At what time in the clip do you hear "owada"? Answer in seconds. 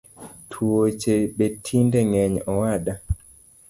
2.51-2.93